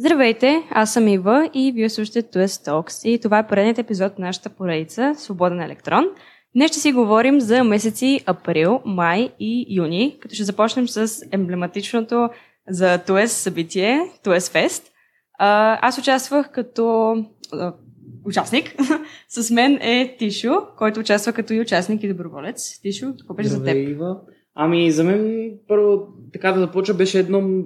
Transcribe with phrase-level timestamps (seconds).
[0.00, 4.26] Здравейте, аз съм Ива и вие слушате TUS Talks и това е поредният епизод на
[4.26, 6.04] нашата поредица Свободен електрон.
[6.54, 12.28] Днес ще си говорим за месеци април, май и юни, като ще започнем с емблематичното
[12.68, 14.82] за TUS събитие, TUS Fest.
[15.38, 17.14] Аз участвах като
[18.24, 18.74] участник.
[19.28, 22.80] С мен е Тишо, който участва като и участник и доброволец.
[22.82, 23.88] Тишо, какво беше за теб?
[23.88, 24.20] Ива.
[24.54, 27.64] Ами, за мен първо, така да започва, беше едно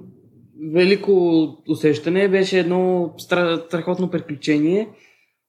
[0.73, 4.89] велико усещане, беше едно страхотно приключение.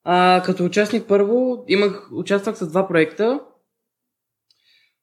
[0.05, 3.41] А, като участник първо, имах, участвах с два проекта.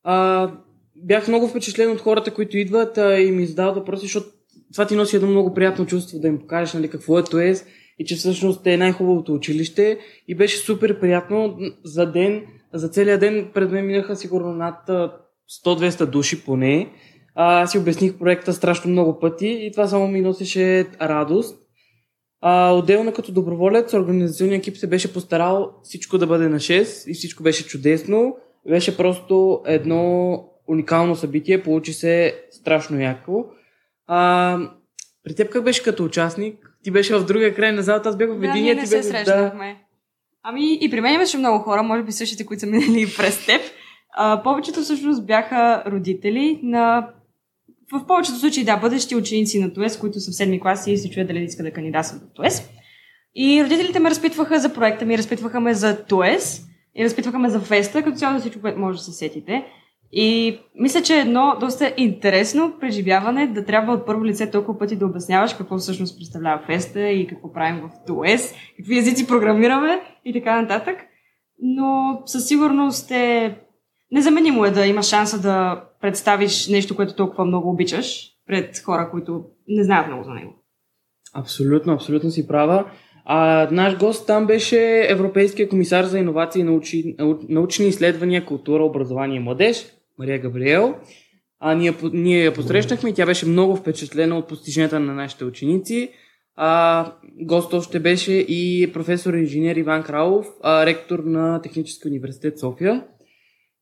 [0.04, 0.48] А,
[0.96, 4.28] бях много впечатлен от хората, които идват а, и ми задават въпроси, защото
[4.74, 7.66] това ти носи едно много приятно чувство да им покажеш нали, какво е ТОЕС
[8.00, 13.52] и че всъщност е най-хубавото училище и беше супер приятно за ден, за целия ден
[13.54, 14.90] пред мен минаха сигурно над
[15.66, 16.92] 100-200 души поне.
[17.36, 21.62] А, си обясних проекта страшно много пъти и това само ми носеше радост.
[22.42, 27.14] А, отделно като доброволец, организационният екип се беше постарал всичко да бъде на 6 и
[27.14, 28.36] всичко беше чудесно.
[28.70, 30.34] Беше просто едно
[30.68, 33.46] уникално събитие, получи се страшно яко.
[34.08, 34.58] А,
[35.24, 36.78] при теб как беше като участник?
[36.84, 38.76] Ти беше в другия край на залата, аз бях в единия.
[38.76, 39.74] Да, не се срещнахме.
[39.74, 39.80] Да.
[40.44, 43.62] Ами и при мен имаше много хора, може би същите, които са минали през теб.
[44.14, 47.10] А, повечето всъщност бяха родители на
[47.92, 51.10] в повечето случаи, да, бъдещи ученици на ТОЕС, които са в седми класи и се
[51.10, 52.70] чуят дали искат да кандидатстват в ТОЕС.
[53.36, 57.60] И родителите ме разпитваха за проекта ми, разпитваха ме за ТОЕС и разпитваха ме за
[57.60, 59.66] феста, като цяло за всичко, което може да се сетите.
[60.12, 64.96] И мисля, че е едно доста интересно преживяване да трябва от първо лице толкова пъти
[64.96, 70.34] да обясняваш какво всъщност представлява феста и какво правим в ТОЕС, какви езици програмираме и
[70.34, 70.98] така нататък.
[71.62, 73.58] Но със сигурност е
[74.12, 79.46] незаменимо е да имаш шанса да представиш нещо, което толкова много обичаш пред хора, които
[79.68, 80.54] не знаят много за него.
[81.34, 82.86] Абсолютно, абсолютно си права.
[83.26, 87.16] А, наш гост там беше Европейския комисар за иновации, научи,
[87.50, 89.86] научни изследвания, култура, образование и младеж,
[90.20, 90.96] Мария Габриел.
[91.60, 96.10] А, ние, ние я посрещнахме и тя беше много впечатлена от постиженията на нашите ученици.
[96.56, 103.04] А, гост още беше и професор инженер Иван Кралов, а, ректор на Технически университет София.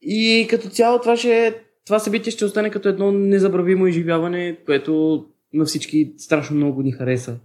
[0.01, 5.66] И като цяло това, ще, това събитие ще остане като едно незабравимо изживяване, което на
[5.66, 7.39] всички страшно много ни хареса.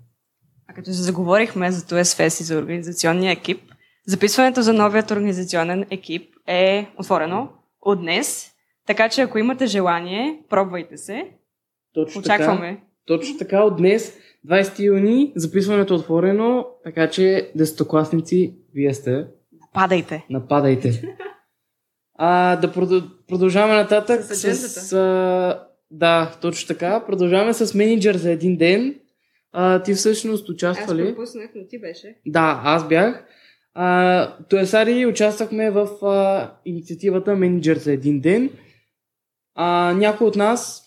[0.69, 3.60] А като се заговорихме за Fest и за организационния екип,
[4.06, 7.49] записването за новият организационен екип е отворено
[7.82, 8.50] от днес,
[8.87, 11.26] така че ако имате желание, пробвайте се.
[11.94, 12.69] Точно Очакваме.
[12.69, 14.16] Така, точно така, от днес,
[14.49, 19.26] 20 юни, записването е отворено, така че десетокласници, вие сте.
[19.61, 20.26] Нападайте.
[20.31, 21.16] Нападайте.
[22.15, 22.73] А, да
[23.29, 24.55] продължаваме нататък с...
[24.55, 27.05] с а, да, точно така.
[27.07, 28.95] Продължаваме с менеджер за един ден.
[29.53, 31.03] А, ти всъщност участва ли?
[31.03, 32.17] Аз пропуснах, но ти беше.
[32.27, 33.25] Да, аз бях.
[33.75, 38.51] А, Тоесари участвахме в а, инициативата Менеджер за един ден.
[39.55, 40.83] А, някои от нас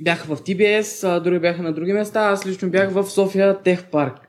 [0.00, 2.20] бяха в TBS, а, други бяха на други места.
[2.20, 4.28] Аз лично бях в София Тех Парк.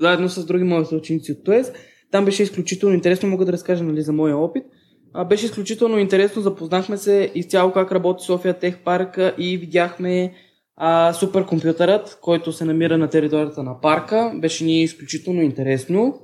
[0.00, 1.72] Заедно с други мои съученици от ТОЕС.
[2.10, 4.64] Там беше изключително интересно, мога да разкажа нали, за моя опит.
[4.64, 4.79] А,
[5.28, 10.34] беше изключително интересно, запознахме се изцяло как работи София Тех Парк и видяхме
[10.76, 14.32] а, суперкомпютърът, който се намира на територията на парка.
[14.34, 16.20] Беше ни изключително интересно.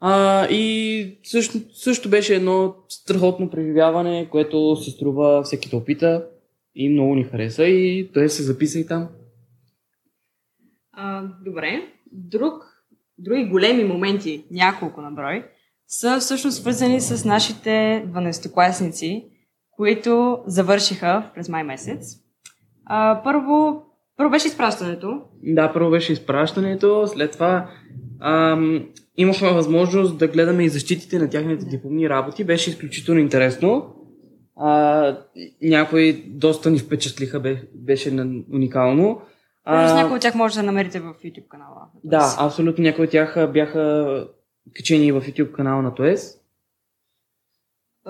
[0.00, 6.26] А, и също, също беше едно страхотно преживяване, което се струва всеки да опита
[6.74, 9.08] и много ни хареса и той се записа и там.
[10.92, 11.82] А, добре.
[12.12, 12.54] Друг,
[13.18, 15.44] други големи моменти, няколко на брой,
[15.88, 19.24] са всъщност свързани с нашите 12-класници,
[19.70, 22.16] които завършиха през май месец.
[22.86, 23.82] А, първо,
[24.16, 25.20] първо беше изпращането.
[25.42, 27.70] Да, първо беше изпращането, след това
[28.20, 32.44] ам, имахме възможност да гледаме и защитите на тяхните дипломни работи.
[32.44, 33.94] Беше изключително интересно.
[34.56, 35.18] А,
[35.62, 37.42] някои доста ни впечатлиха,
[37.74, 38.10] беше
[38.52, 39.20] уникално.
[39.64, 41.86] А, някои от тях може да намерите в YouTube канала.
[42.04, 42.82] Да, абсолютно.
[42.82, 44.26] Някои от тях бяха
[44.76, 46.40] качени в YouTube канала на ТОЕС.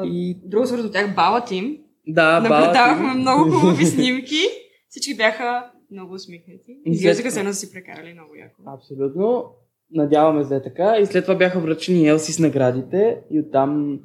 [0.05, 0.41] И...
[0.45, 1.79] Друго свързано тях, Бала Тим.
[2.07, 4.41] Да, Наблюдавахме много хубави снимки.
[4.89, 6.79] Всички бяха много усмихнати.
[6.87, 8.63] Изглеждаха се да си прекарали много яко.
[8.67, 9.45] Абсолютно.
[9.91, 10.99] Надяваме се да е така.
[10.99, 13.21] И след това бяха връчени Елси с наградите.
[13.31, 14.01] И оттам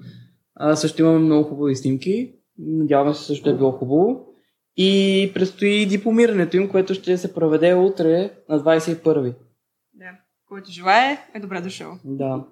[0.55, 2.33] а, също имаме много хубави снимки.
[2.57, 4.25] Надяваме се също е било хубаво.
[4.77, 9.33] И предстои дипломирането им, което ще се проведе утре на 21
[10.49, 11.97] който желая, е добре дошъл.
[12.03, 12.45] Да.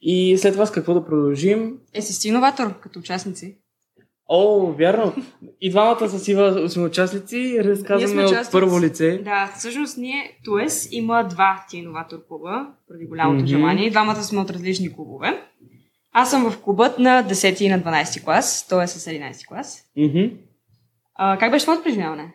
[0.00, 1.78] И след това с какво да продължим?
[1.94, 3.58] Е, си иноватор като участници.
[4.28, 5.14] О, вярно.
[5.60, 7.60] И двамата са сива сме участници.
[7.64, 9.18] Разказваме от първо лице.
[9.18, 13.46] Да, всъщност ние, ТУЕС има два ти иноватор клуба, преди голямото Мгм.
[13.46, 13.86] желание.
[13.86, 15.42] И двамата сме от различни клубове.
[16.12, 18.86] Аз съм в клубът на 10 и на 12 клас, т.е.
[18.86, 19.82] с 11 клас.
[19.96, 20.36] Мгм.
[21.14, 22.34] А, как беше твоето преживяване?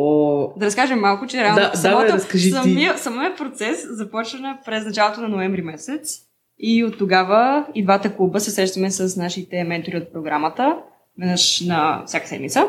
[0.00, 2.50] О, Да разкажем малко, че реално Да, самото, разкажи ти.
[2.50, 6.18] самия, самия процес започна през началото на ноември месец
[6.58, 10.78] и от тогава и двата клуба се срещаме с нашите ментори от програмата,
[11.20, 12.64] веднъж на всяка седмица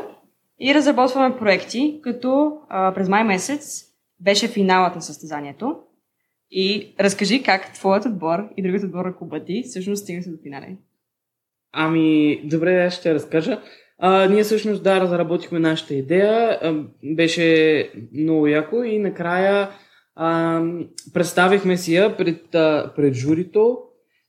[0.60, 3.86] и разработваме проекти, като а, през май месец
[4.20, 5.75] беше финалът на състезанието
[6.52, 10.68] и разкажи как твоят отбор и другият отбор на клуба ти всъщност стигнаха до финале.
[11.72, 13.62] Ами, добре, аз ще разкажа.
[14.01, 16.60] А, ние всъщност да, разработихме нашата идея.
[16.62, 19.69] А, беше много яко и накрая
[20.16, 20.62] а,
[21.13, 23.78] представихме си я пред, а, пред журито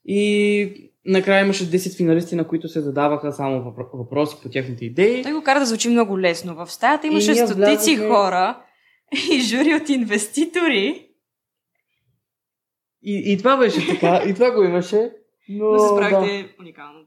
[0.05, 5.23] и накрая имаше 10 финалисти, на които се задаваха само въпро- въпроси по техните идеи.
[5.23, 6.55] Той го кара да звучи много лесно.
[6.55, 8.61] В стаята имаше стотици влязохме- хора
[9.31, 11.07] и жури от инвеститори.
[13.03, 15.11] И, и това беше така, и това го имаше.
[15.49, 16.45] Но, да.
[16.59, 16.99] уникално.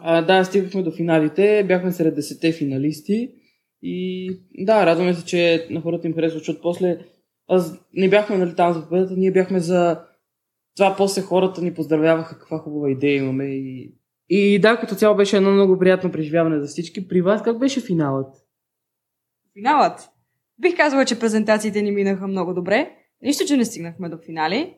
[0.00, 3.34] А, да, стигнахме до финалите, бяхме сред 10 финалисти
[3.82, 6.98] и да, радваме се, че на хората им харесва, защото после
[7.48, 10.00] аз не бяхме нали, там за победата, ние бяхме за
[10.76, 13.94] това, после хората ни поздравяваха каква хубава идея имаме и,
[14.28, 17.08] и да, като цяло беше едно много приятно преживяване за всички.
[17.08, 18.34] При вас как беше финалът?
[19.52, 20.08] Финалът.
[20.60, 22.90] Бих казала, че презентациите ни минаха много добре.
[23.22, 24.74] Нищо, че не стигнахме до финали.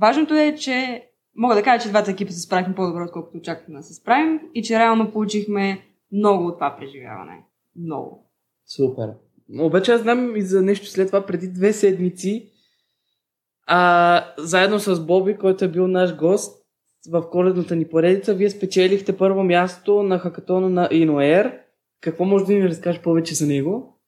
[0.00, 1.06] Важното е, че
[1.36, 4.62] мога да кажа, че двата екипа се справихме по-добре, отколкото очаквахме да се справим и
[4.62, 7.44] че реално получихме много от това преживяване.
[7.76, 8.30] Много.
[8.66, 9.08] Супер.
[9.60, 12.48] Обаче аз знам и за нещо след това, преди две седмици,
[13.66, 16.62] а, заедно с Боби, който е бил наш гост
[17.10, 21.58] в коледната ни поредица, вие спечелихте първо място на хакатона на InnoAir.
[22.00, 24.00] Какво може да ни разкажеш повече за него?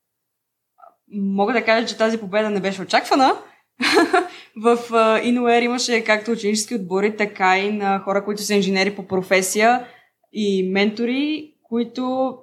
[1.13, 3.33] Мога да кажа, че тази победа не беше очаквана.
[4.57, 4.79] в
[5.25, 9.87] InnoAir имаше както ученически отбори, така и на хора, които са инженери по професия
[10.33, 12.37] и ментори, които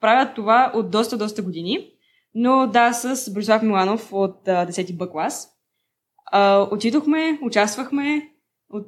[0.00, 1.90] правят това от доста, доста години.
[2.34, 5.48] Но да, с Борислав Миланов от uh, 10 Б клас.
[6.70, 8.30] Отидохме, участвахме
[8.70, 8.86] от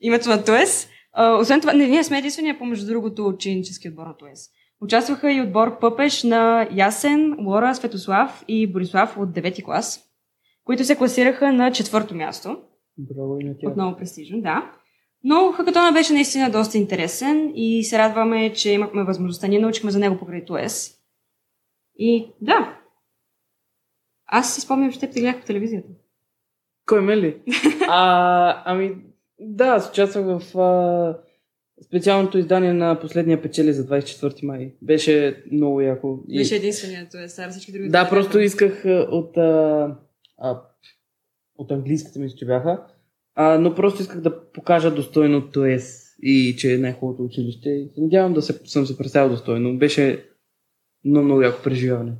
[0.00, 0.88] името на ТОЕС.
[1.40, 4.50] Освен това, не, ние сме единствения, помежду другото, ученически отбор на ТОЕС.
[4.80, 10.00] Участваха и отбор Пъпеш на Ясен, Лора, Светослав и Борислав от 9 клас,
[10.64, 12.58] които се класираха на четвърто място.
[12.98, 13.70] Браво и на тях.
[13.70, 14.72] Отново престижно, да.
[15.24, 19.46] Но хакатона беше наистина доста интересен и се радваме, че имахме възможността.
[19.46, 20.98] Ние научихме за него покрай ТОЕС.
[21.98, 22.80] И да.
[24.26, 25.88] Аз си спомням, че те те гледах по телевизията.
[26.86, 27.42] Кой ме ли?
[27.88, 28.96] а, ами,
[29.40, 31.18] да, аз участвах в а,
[31.86, 34.74] специалното издание на последния печели за 24 май.
[34.82, 36.18] Беше много яко.
[36.28, 37.88] И- Беше единственият а всички други.
[37.88, 39.96] Да, просто исках от, а,
[40.38, 40.62] а,
[41.56, 42.86] от английската мисля, че бяха,
[43.34, 47.88] а, но просто исках да покажа достойно ТОЕС и че е най-хубавото училище.
[47.96, 49.78] Надявам да се, съм се представил достойно.
[49.78, 50.28] Беше
[51.04, 52.12] много, много яко преживяване.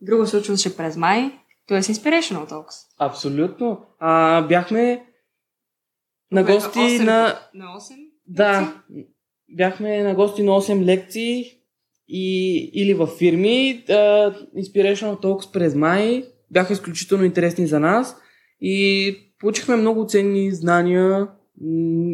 [0.00, 1.32] Друго случваше през май.
[1.66, 2.74] ТОЕС Inspirational Talks.
[2.98, 3.86] Абсолютно.
[3.98, 5.06] А, бяхме
[6.30, 7.38] на гости осем- на...
[7.54, 8.10] На 8?
[8.26, 8.82] Да,
[9.56, 11.44] бяхме на гости на 8 лекции
[12.08, 13.84] и, или във фирми.
[13.88, 18.16] Uh, Inspirational Talks през май бяха изключително интересни за нас
[18.60, 21.28] и получихме много ценни знания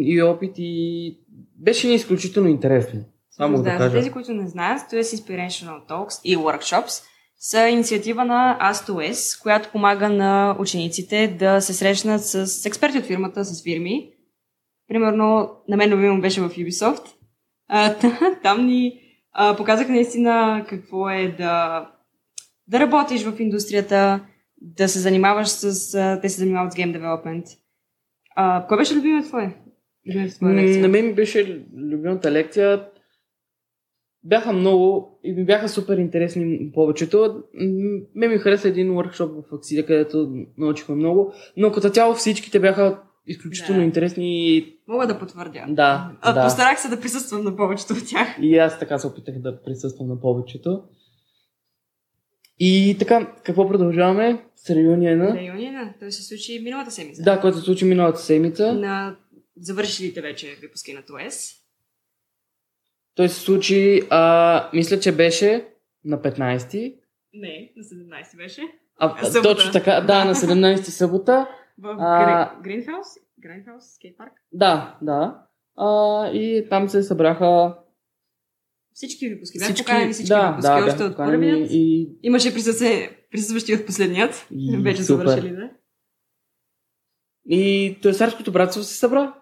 [0.01, 1.19] и опит и
[1.57, 3.05] беше ни изключително интересно.
[3.31, 3.91] Само да, да, кажа.
[3.91, 5.03] за тези, които не знаят, т.е.
[5.03, 7.03] Inspirational Talks и Workshops
[7.39, 13.45] са инициатива на AS2S, която помага на учениците да се срещнат с експерти от фирмата,
[13.45, 14.11] с фирми.
[14.89, 17.03] Примерно, на мен любимо беше в Ubisoft.
[17.69, 19.01] А, та- там ни
[19.33, 21.87] а, показаха наистина какво е да,
[22.69, 24.21] да работиш в индустрията,
[24.61, 25.65] да се занимаваш с...
[25.95, 27.45] А, те се занимават с Game Development.
[28.37, 29.55] А, кой беше любимият твой?
[30.07, 30.83] Любимата твоя М, лекция?
[30.83, 32.85] На мен ми беше любимата лекция.
[34.25, 37.43] Бяха много и ми бяха супер интересни повечето.
[37.55, 37.71] М,
[38.15, 43.03] Мен ми хареса един workshop в Аксида, където научихме много, но като цяло всичките бяха
[43.27, 43.85] изключително Да.
[43.85, 45.65] интересни Мога да потвърдя.
[45.69, 46.43] да, А, да.
[46.45, 48.29] Постарах се да присъствам на повечето от тях.
[48.43, 50.83] И аз така се опитах да присъствам на повечето.
[52.59, 55.37] И така, какво продължаваме с реюниена?
[55.37, 57.23] Реюнина, той се случи миналата седмица.
[57.23, 58.73] Да, който се случи миналата седмица.
[58.73, 59.17] На
[59.57, 61.53] завършилите вече випуски на ТОЕС.
[63.15, 65.69] Той се случи, а, мисля, че беше
[66.05, 66.97] на 15.
[67.35, 68.63] Не, на 17 беше.
[68.99, 69.43] А, Събота.
[69.55, 71.49] точно така, да, на 17 събота.
[71.79, 73.07] В А- Гринхаус?
[73.41, 74.33] Гринхаус, скейт парк.
[74.53, 75.43] Да, да.
[75.77, 77.75] А, и там се събраха
[78.97, 79.59] всички выпуски.
[79.59, 81.71] Бях поканени всички да, выпуски, да, още от първият.
[81.71, 84.47] И, Имаше присъстващи от последният.
[84.51, 85.27] И Вече супер.
[85.27, 85.71] завършили, да.
[87.49, 89.35] и Тоесарското братство се събра.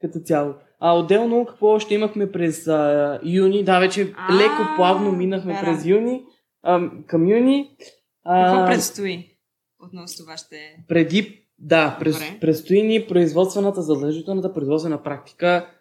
[0.00, 0.54] Като цяло.
[0.80, 3.64] А отделно какво ще имахме през а, юни?
[3.64, 6.24] Да, вече А, леко плавно минахме да, през юни.
[6.62, 7.76] А, към юни.
[7.78, 9.38] Какво А, предстои?
[9.84, 10.84] Относно това ще...
[10.88, 15.77] преди, да, през, предстои ни производствената, задължителната производствена практика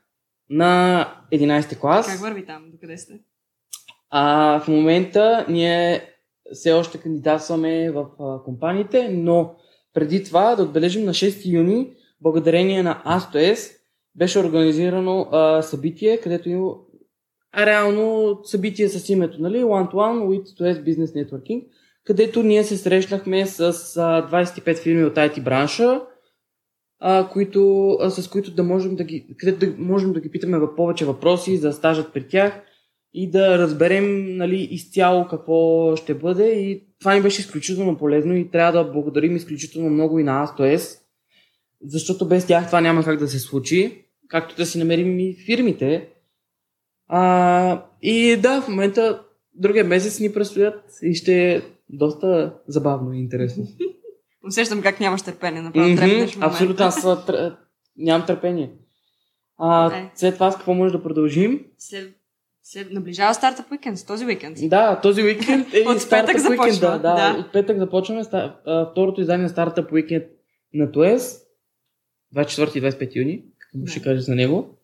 [0.50, 2.08] на 11 клас.
[2.08, 2.72] Как върви там?
[2.72, 3.20] Докъде сте?
[4.10, 6.02] А в момента ние
[6.54, 9.56] все още кандидатстваме в а, компаниите, но
[9.94, 13.72] преди това да отбележим на 6 юни, благодарение на ASTOS,
[14.16, 16.72] беше организирано а, събитие, където има
[17.52, 19.64] а, реално събитие с името, нали?
[19.64, 21.66] One to One with STOS Business Networking,
[22.04, 23.72] където ние се срещнахме с а,
[24.32, 26.02] 25 фирми от IT бранша,
[27.00, 30.60] а, които, а, с които да можем да ги, където да можем да ги питаме
[30.76, 32.62] повече въпроси за стажът при тях
[33.14, 36.48] и да разберем нали, изцяло какво ще бъде.
[36.50, 41.00] И това ни беше изключително полезно и трябва да благодарим изключително много и на ASTOS,
[41.86, 46.10] защото без тях това няма как да се случи, както да си намерим и фирмите.
[47.08, 49.24] А, и да, в момента
[49.56, 53.68] другия месец ни предстоят и ще е доста забавно и интересно.
[54.44, 55.62] Усещам как нямаш търпение.
[55.62, 56.38] Направо Мгм, трепнеш.
[56.42, 57.52] Абсолютно, аз тр...
[57.98, 58.72] нямам търпение.
[59.58, 60.10] А, Е.
[60.16, 61.60] след това с какво може да продължим?
[61.78, 62.16] След,
[62.64, 64.58] след наближава стартъп уикенд, този уикенд.
[64.62, 67.40] Да, този уикенд е От петък започва, Да, да, да.
[67.40, 70.24] от петък започваме ста- а, второто издание на стартъп уикенд
[70.74, 71.40] на ТОЕС.
[72.36, 73.44] 24 и 25 юни.
[73.60, 73.92] Какво Да.
[73.92, 74.78] ще кажеш за него?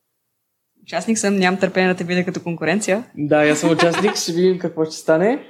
[0.83, 3.03] Участник съм, нямам търпение да те видя като конкуренция.
[3.17, 5.45] Да, аз съм участник, ще видим какво ще стане.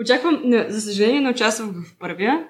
[0.00, 2.48] Очаквам, не, за съжаление не участвам в първия,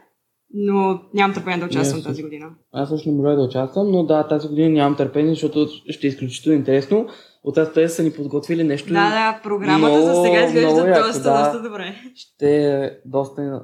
[0.50, 2.50] но нямам търпение да участвам Не, тази година.
[2.72, 6.10] Аз също не можа да участвам, но да, тази година нямам търпение, защото ще е
[6.10, 7.08] изключително интересно.
[7.44, 8.94] От АСТС са ни подготвили нещо Да,
[9.32, 11.42] да, програмата много, за сега изглежда доста, да.
[11.44, 11.94] доста добре.
[12.14, 13.62] ще е доста,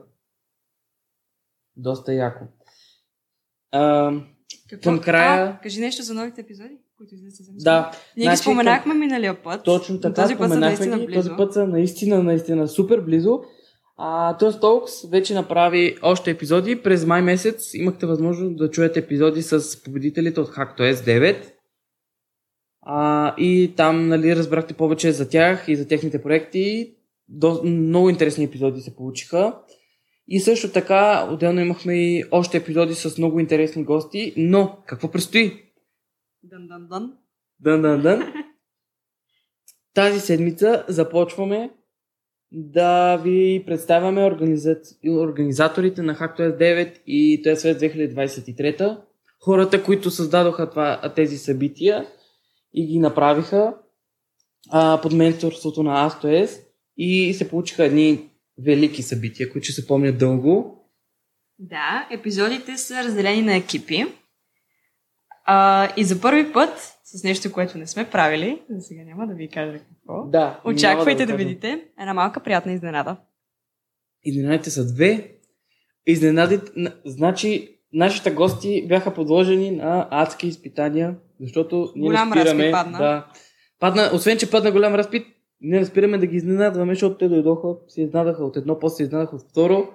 [1.76, 2.44] доста яко.
[3.72, 4.12] А,
[4.70, 4.82] Какво?
[4.84, 7.56] Към края- А, кажи нещо за новите епизоди, които излизат скоро.
[7.58, 9.64] да, Ние Значи, ги споменахме миналия път.
[9.64, 11.06] точно но така, този път са споменахме ги.
[11.06, 11.20] близо.
[11.20, 13.40] Този път са наистина, наистина супер близо.
[14.04, 16.82] А, Тоест Talks вече направи още епизоди.
[16.82, 21.52] През май месец имахте възможност да чуете епизоди с победителите от HackTOS 9.
[22.80, 26.94] А, и там нали, разбрахте повече за тях и за техните проекти.
[27.28, 29.58] До, много интересни епизоди се получиха.
[30.28, 34.34] И също така, отделно имахме и още епизоди с много интересни гости.
[34.36, 35.62] Но, какво предстои?
[36.42, 37.12] Дън, дън, дън.
[37.60, 38.32] Дън, дън, дън.
[39.94, 41.70] Тази седмица започваме
[42.52, 44.76] да ви представяме организа...
[45.08, 47.78] организаторите на HackTOS 9 и TOS
[48.14, 48.98] 2023.
[49.40, 52.06] Хората, които създадоха това, тези събития
[52.74, 53.74] и ги направиха
[54.70, 56.60] а, под менторството на ASTOS
[56.96, 60.78] и се получиха едни велики събития, които ще се помнят дълго.
[61.58, 64.06] Да, епизодите са разделени на екипи.
[65.44, 66.70] А, и за първи път,
[67.04, 70.60] с нещо, което не сме правили, за сега няма да ви кажа какво, Да.
[70.64, 71.36] очаквайте да, кажа.
[71.38, 73.16] видите една малка приятна изненада.
[74.24, 75.28] Изненадите са две.
[76.06, 76.72] Изненадите,
[77.04, 82.70] значи, нашите гости бяха подложени на адски изпитания, защото ние Голям не спираме.
[82.70, 82.98] падна.
[82.98, 83.26] Да.
[83.80, 85.26] Падна, освен, че падна голям разпит,
[85.60, 89.02] ние не спираме да ги изненадваме, защото те дойдоха, се изнадаха от едно, после се
[89.02, 89.88] изнадаха от второ.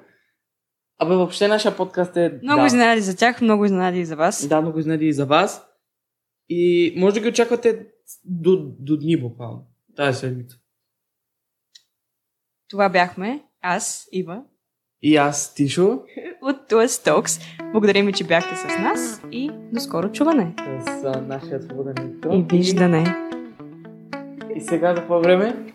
[1.00, 2.40] Абе, въобще нашия подкаст е...
[2.44, 4.48] Много да, изненади за тях, много изненади и за вас.
[4.48, 5.66] Да, много изненади и за вас.
[6.50, 7.88] И може да ги очаквате
[8.26, 9.68] до, до дни буквално.
[9.96, 10.58] Тази седмица.
[12.70, 14.44] Това бяхме аз, Ива,
[15.02, 16.02] И аз, Тишо,
[16.42, 17.42] от Toast Talks.
[17.72, 20.54] Благодарим ви, че бяхте с нас и до скоро чуване.
[20.82, 22.40] с нашия свободен електрон.
[22.40, 23.16] И виждане.
[24.56, 25.74] И сега за какво време?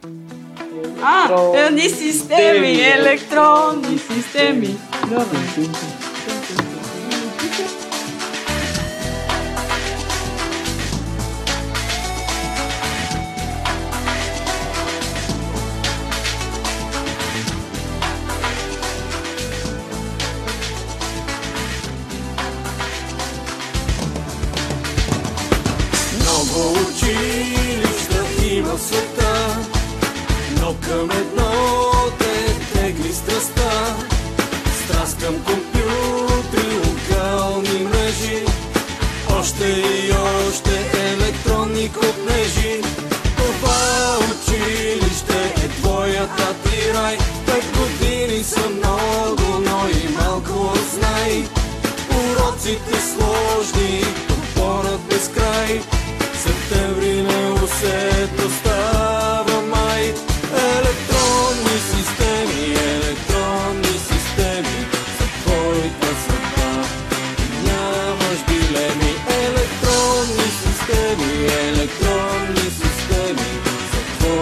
[1.02, 4.68] А, ни системи, електронни системи.
[5.08, 5.38] Добре.
[5.56, 6.11] Много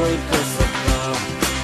[0.09, 1.19] и красота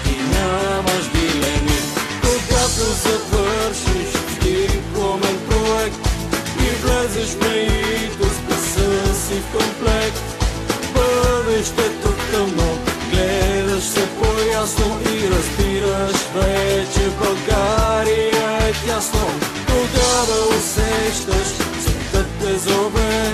[0.04, 1.78] Ти нямаш дилеми
[2.22, 6.08] Когато завършиш ти пламен проект
[6.60, 10.22] И влезеш в неито с песа си в комплект.
[10.94, 12.78] Бъдещето тъмно
[13.10, 19.30] Гледаш се по-ясно и разбираш вече България е тясно.
[19.66, 21.48] Тогава усещаш,
[21.82, 23.32] светът те зове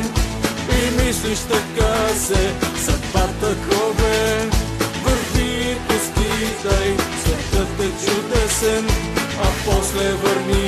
[0.71, 2.72] И мислиш така се
[7.82, 8.86] поститай, светът е чудесен
[9.42, 10.62] А после върни се